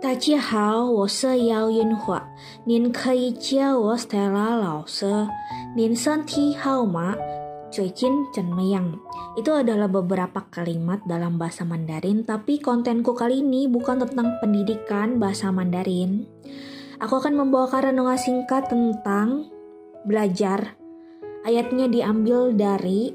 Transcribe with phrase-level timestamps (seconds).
[0.00, 2.22] 大家好，我是姚云华，
[2.64, 5.06] 您可以叫我 Stella 老师。
[5.74, 7.14] 您身体好吗？
[7.70, 8.84] 最近怎么样？
[9.36, 16.24] Itu adalah beberapa kalimat dalam bahasa Mandarin, tapi kontenku kali ini bukan tentang pendidikan bahasa Mandarin.
[17.02, 19.50] Aku akan membawakan renungan singkat tentang
[20.08, 20.78] belajar.
[21.44, 23.12] Ayatnya diambil dari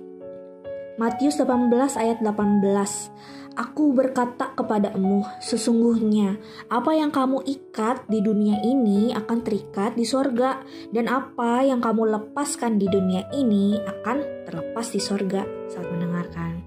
[1.01, 3.44] Matius 18 ayat 18.
[3.56, 6.36] Aku berkata kepadamu, sesungguhnya
[6.68, 10.60] apa yang kamu ikat di dunia ini akan terikat di sorga,
[10.92, 16.60] dan apa yang kamu lepaskan di dunia ini akan terlepas di sorga saat mendengarkan.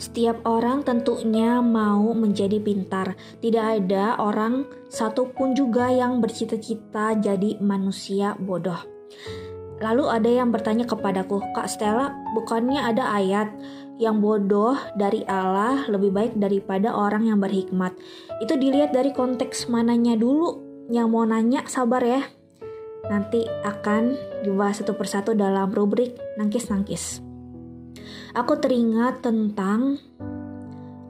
[0.00, 3.20] Setiap orang tentunya mau menjadi pintar.
[3.44, 8.80] Tidak ada orang satupun juga yang bercita-cita jadi manusia bodoh.
[9.80, 13.48] Lalu ada yang bertanya kepadaku, Kak Stella, bukannya ada ayat
[14.00, 17.92] yang bodoh dari Allah lebih baik daripada orang yang berhikmat.
[18.40, 20.64] Itu dilihat dari konteks mananya dulu.
[20.88, 22.24] Yang mau nanya sabar ya.
[23.06, 27.20] Nanti akan dibahas satu persatu dalam rubrik nangkis-nangkis.
[28.32, 30.00] Aku teringat tentang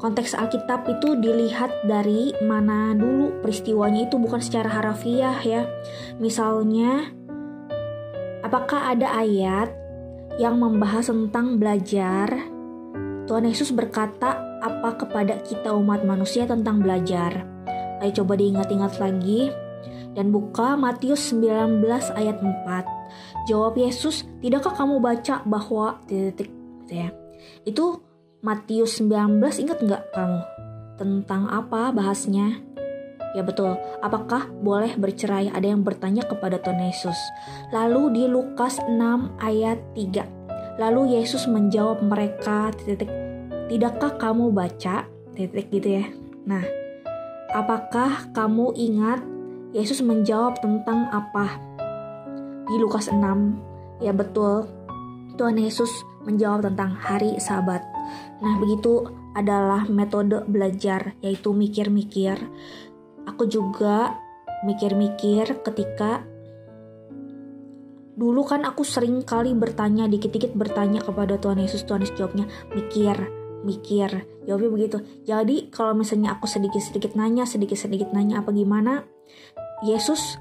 [0.02, 5.68] konteks Alkitab itu dilihat dari mana dulu peristiwanya itu bukan secara harafiah ya.
[6.18, 7.12] Misalnya,
[8.42, 9.70] apakah ada ayat
[10.40, 12.59] yang membahas tentang belajar
[13.30, 17.46] Tuhan Yesus berkata apa kepada kita umat manusia tentang belajar.
[18.02, 19.54] Ayo coba diingat-ingat lagi
[20.18, 21.78] dan buka Matius 19
[22.18, 23.46] ayat 4.
[23.46, 26.50] Jawab Yesus, tidakkah kamu baca bahwa titik
[26.90, 27.14] ya.
[27.62, 28.02] Itu
[28.42, 30.40] Matius 19 ingat nggak kamu?
[30.98, 32.58] Tentang apa bahasnya?
[33.38, 35.54] Ya betul, apakah boleh bercerai?
[35.54, 37.18] Ada yang bertanya kepada Tuhan Yesus.
[37.70, 38.98] Lalu di Lukas 6
[39.38, 40.39] ayat 3
[40.78, 43.10] Lalu Yesus menjawab mereka titik
[43.70, 45.06] Tidakkah kamu baca
[45.38, 46.04] titik gitu ya.
[46.42, 46.66] Nah,
[47.54, 49.22] apakah kamu ingat
[49.70, 51.54] Yesus menjawab tentang apa?
[52.66, 53.22] Di Lukas 6,
[54.02, 54.66] ya betul.
[55.38, 55.90] Tuhan Yesus
[56.26, 57.86] menjawab tentang hari Sabat.
[58.42, 59.06] Nah, begitu
[59.38, 62.36] adalah metode belajar yaitu mikir-mikir.
[63.30, 64.18] Aku juga
[64.66, 66.26] mikir-mikir ketika
[68.20, 72.44] Dulu kan aku sering kali bertanya, dikit-dikit bertanya kepada Tuhan Yesus, Tuhan Yesus jawabnya,
[72.76, 73.16] mikir,
[73.64, 74.12] mikir,
[74.44, 74.98] jawabnya begitu.
[75.24, 79.08] Jadi kalau misalnya aku sedikit-sedikit nanya, sedikit-sedikit nanya apa gimana,
[79.88, 80.36] Yesus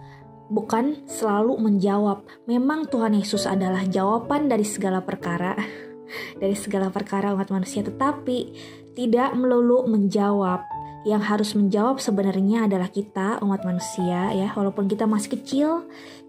[0.51, 2.27] bukan selalu menjawab.
[2.51, 5.55] Memang Tuhan Yesus adalah jawaban dari segala perkara,
[6.43, 8.51] dari segala perkara umat manusia, tetapi
[8.91, 10.67] tidak melulu menjawab
[11.07, 14.51] yang harus menjawab sebenarnya adalah kita umat manusia ya.
[14.55, 15.69] Walaupun kita masih kecil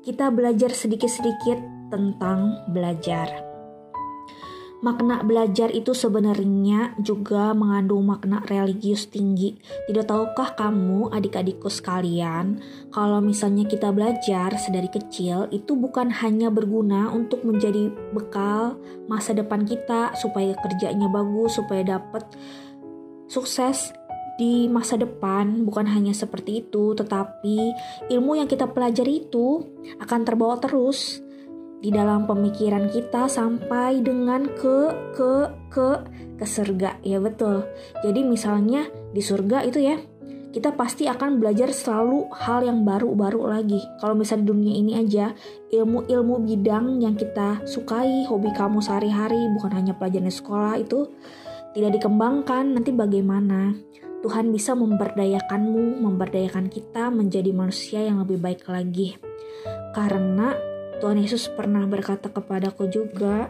[0.06, 1.58] kita belajar sedikit-sedikit
[1.90, 3.50] tentang belajar.
[4.80, 9.60] Makna belajar itu sebenarnya juga mengandung makna religius tinggi.
[9.60, 17.12] Tidak tahukah kamu, adik-adikku sekalian, kalau misalnya kita belajar sedari kecil itu bukan hanya berguna
[17.12, 22.24] untuk menjadi bekal masa depan kita supaya kerjanya bagus, supaya dapat
[23.28, 23.92] sukses
[24.40, 27.76] di masa depan bukan hanya seperti itu, tetapi
[28.08, 29.60] ilmu yang kita pelajari itu
[30.00, 31.20] akan terbawa terus
[31.80, 35.32] di dalam pemikiran kita sampai dengan ke ke
[35.68, 35.88] ke
[36.40, 37.68] ke surga ya betul.
[38.00, 40.00] Jadi misalnya di surga itu ya
[40.50, 43.78] kita pasti akan belajar selalu hal yang baru-baru lagi.
[44.02, 45.30] Kalau misalnya di dunia ini aja,
[45.70, 51.06] ilmu-ilmu bidang yang kita sukai, hobi kamu sehari-hari, bukan hanya pelajaran sekolah itu
[51.70, 53.78] tidak dikembangkan, nanti bagaimana?
[54.20, 59.16] Tuhan bisa memberdayakanmu, memberdayakan kita menjadi manusia yang lebih baik lagi.
[59.96, 60.52] Karena
[61.00, 63.48] Tuhan Yesus pernah berkata kepadaku juga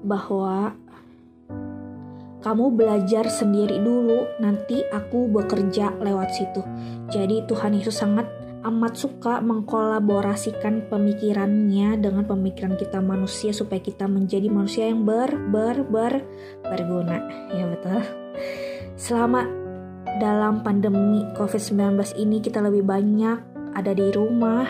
[0.00, 0.72] bahwa
[2.40, 6.64] kamu belajar sendiri dulu, nanti aku bekerja lewat situ.
[7.12, 8.24] Jadi Tuhan Yesus sangat
[8.64, 15.84] amat suka mengkolaborasikan pemikirannya dengan pemikiran kita manusia supaya kita menjadi manusia yang ber ber
[15.86, 16.24] ber
[16.64, 17.20] berguna.
[17.52, 18.00] Ya betul.
[18.98, 19.46] Selama
[20.18, 23.38] dalam pandemi COVID-19 ini kita lebih banyak
[23.78, 24.66] ada di rumah,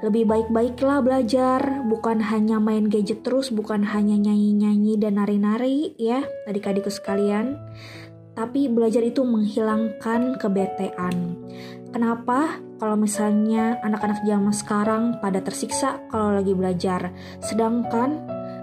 [0.00, 6.88] lebih baik-baiklah belajar, bukan hanya main gadget terus, bukan hanya nyanyi-nyanyi dan nari-nari ya, adik-adikku
[6.88, 7.60] sekalian.
[8.32, 11.36] Tapi belajar itu menghilangkan kebetean.
[11.92, 12.56] Kenapa?
[12.80, 17.12] Kalau misalnya anak-anak zaman sekarang pada tersiksa kalau lagi belajar,
[17.44, 18.16] sedangkan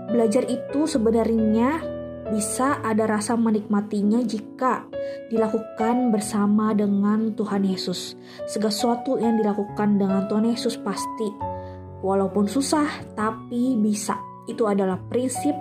[0.09, 1.85] belajar itu sebenarnya
[2.29, 4.85] bisa ada rasa menikmatinya jika
[5.33, 8.13] dilakukan bersama dengan Tuhan Yesus.
[8.45, 11.29] Segala sesuatu yang dilakukan dengan Tuhan Yesus pasti,
[12.05, 12.87] walaupun susah,
[13.17, 14.17] tapi bisa.
[14.45, 15.53] Itu adalah prinsip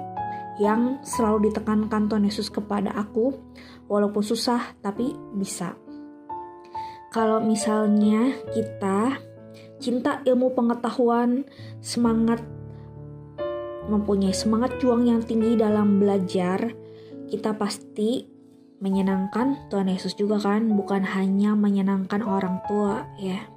[0.60, 3.32] yang selalu ditekankan Tuhan Yesus kepada aku,
[3.88, 5.72] walaupun susah, tapi bisa.
[7.08, 9.16] kalau misalnya kita
[9.80, 11.48] cinta ilmu pengetahuan,
[11.80, 12.42] semangat
[13.88, 16.70] mempunyai semangat juang yang tinggi dalam belajar,
[17.28, 18.28] kita pasti
[18.78, 23.48] menyenangkan Tuhan Yesus juga kan, bukan hanya menyenangkan orang tua ya.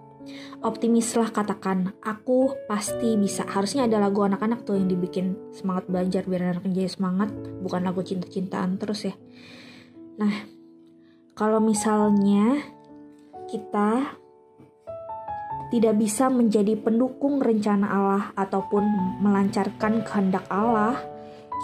[0.62, 3.42] Optimislah katakan, aku pasti bisa.
[3.45, 8.06] Harusnya ada lagu anak-anak tuh yang dibikin semangat belajar biar anak jadi semangat, bukan lagu
[8.06, 9.16] cinta-cintaan terus ya.
[10.22, 10.45] Nah,
[11.34, 12.62] kalau misalnya
[13.50, 14.21] kita
[15.72, 18.84] tidak bisa menjadi pendukung rencana Allah ataupun
[19.24, 21.00] melancarkan kehendak Allah,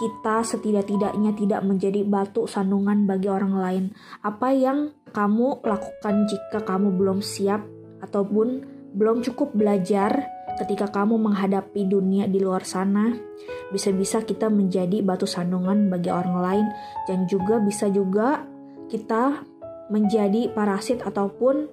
[0.00, 3.84] kita setidak-tidaknya tidak menjadi batu sandungan bagi orang lain.
[4.24, 7.60] Apa yang kamu lakukan jika kamu belum siap
[8.00, 8.64] ataupun
[8.96, 10.24] belum cukup belajar
[10.56, 13.12] ketika kamu menghadapi dunia di luar sana?
[13.68, 16.66] Bisa-bisa kita menjadi batu sandungan bagi orang lain
[17.04, 18.40] dan juga bisa juga
[18.88, 19.44] kita
[19.92, 21.68] menjadi parasit ataupun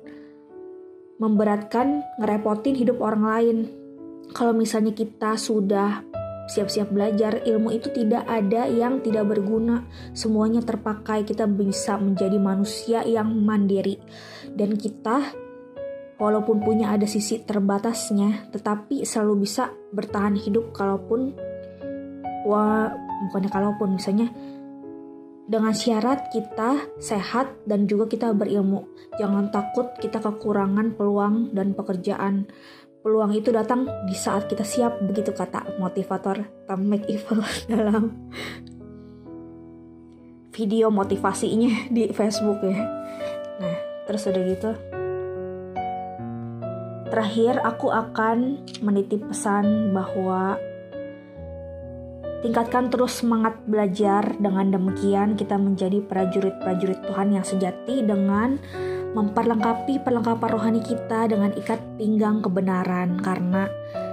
[1.19, 3.57] memberatkan, ngerepotin hidup orang lain.
[4.35, 6.03] Kalau misalnya kita sudah
[6.45, 9.85] siap-siap belajar, ilmu itu tidak ada yang tidak berguna.
[10.11, 13.97] Semuanya terpakai, kita bisa menjadi manusia yang mandiri.
[14.51, 15.33] Dan kita
[16.19, 21.35] walaupun punya ada sisi terbatasnya, tetapi selalu bisa bertahan hidup kalaupun
[22.45, 22.93] wah
[23.27, 24.29] bukannya kalaupun misalnya
[25.45, 28.89] dengan syarat kita sehat dan juga kita berilmu.
[29.21, 32.49] Jangan takut kita kekurangan peluang dan pekerjaan.
[33.05, 38.09] Peluang itu datang di saat kita siap, begitu kata motivator Tom McEvil dalam
[40.49, 42.81] video motivasinya di Facebook ya.
[43.61, 43.77] Nah,
[44.09, 44.71] terus udah gitu.
[47.05, 50.57] Terakhir, aku akan menitip pesan bahwa
[52.45, 54.37] Tingkatkan terus semangat belajar.
[54.37, 58.61] Dengan demikian, kita menjadi prajurit-prajurit Tuhan yang sejati dengan
[59.17, 63.65] memperlengkapi perlengkapan rohani kita dengan ikat pinggang kebenaran, karena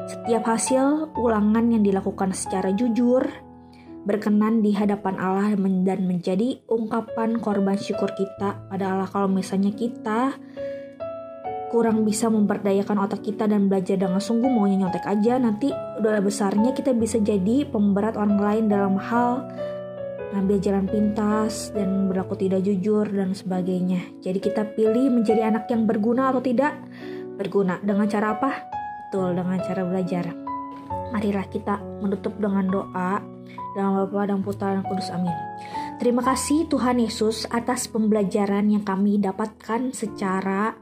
[0.08, 3.20] setiap hasil ulangan yang dilakukan secara jujur
[4.08, 5.52] berkenan di hadapan Allah
[5.84, 9.12] dan menjadi ungkapan korban syukur kita pada Allah.
[9.12, 10.40] Kalau misalnya kita
[11.72, 15.40] kurang bisa memperdayakan otak kita dan belajar dengan sungguh maunya nyontek aja.
[15.40, 19.48] Nanti udah besarnya kita bisa jadi pemberat orang lain dalam hal
[20.36, 24.04] ngambil jalan pintas dan berlaku tidak jujur dan sebagainya.
[24.20, 26.76] Jadi kita pilih menjadi anak yang berguna atau tidak?
[27.40, 27.80] Berguna.
[27.80, 28.80] Dengan cara apa?
[29.12, 30.24] betul dengan cara belajar.
[31.12, 33.20] Marilah kita menutup dengan doa
[33.76, 35.36] dalam Bapa dan Putra dan Kudus Amin.
[36.00, 40.72] Terima kasih Tuhan Yesus atas pembelajaran yang kami dapatkan secara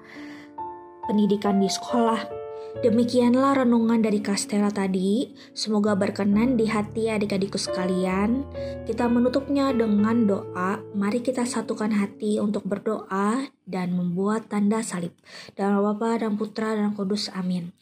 [1.10, 2.38] pendidikan di sekolah.
[2.86, 5.34] Demikianlah renungan dari Kastela tadi.
[5.50, 8.46] Semoga berkenan di hati adik-adikku sekalian.
[8.86, 10.78] Kita menutupnya dengan doa.
[10.94, 15.10] Mari kita satukan hati untuk berdoa dan membuat tanda salib.
[15.58, 17.26] Dalam Bapa dan Putra dan Kudus.
[17.34, 17.74] Amin.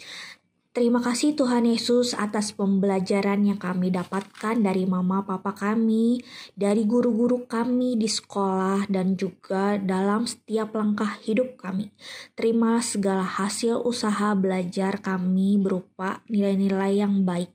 [0.68, 6.20] Terima kasih Tuhan Yesus atas pembelajaran yang kami dapatkan dari mama papa kami,
[6.52, 11.88] dari guru-guru kami di sekolah dan juga dalam setiap langkah hidup kami.
[12.36, 17.48] Terima segala hasil usaha belajar kami berupa nilai-nilai yang baik.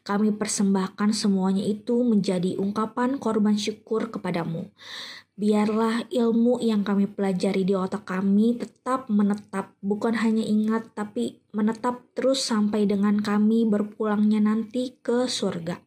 [0.00, 4.72] Kami persembahkan semuanya itu menjadi ungkapan korban syukur kepadamu.
[5.34, 12.06] Biarlah ilmu yang kami pelajari di otak kami tetap menetap, bukan hanya ingat, tapi menetap
[12.14, 15.82] terus sampai dengan kami berpulangnya nanti ke surga.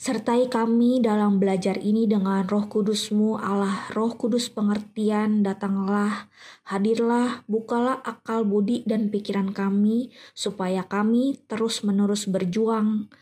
[0.00, 6.32] Sertai kami dalam belajar ini dengan roh kudusmu, Allah roh kudus pengertian, datanglah,
[6.64, 13.12] hadirlah, bukalah akal budi dan pikiran kami, supaya kami terus-menerus berjuang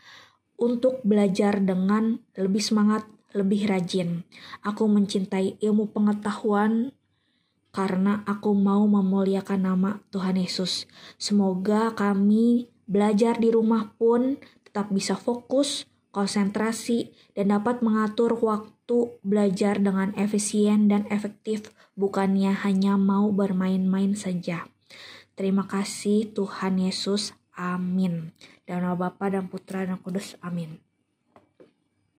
[0.55, 4.23] untuk belajar dengan lebih semangat, lebih rajin.
[4.61, 6.93] Aku mencintai ilmu pengetahuan
[7.73, 10.85] karena aku mau memuliakan nama Tuhan Yesus.
[11.17, 19.81] Semoga kami belajar di rumah pun tetap bisa fokus, konsentrasi, dan dapat mengatur waktu belajar
[19.81, 24.69] dengan efisien dan efektif, bukannya hanya mau bermain-main saja.
[25.33, 27.33] Terima kasih Tuhan Yesus.
[27.57, 28.33] Amin.
[28.69, 30.37] Dan Bapa dan Putra dan Kudus.
[30.45, 30.92] Amin.